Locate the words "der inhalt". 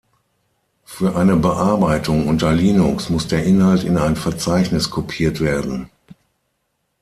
3.27-3.83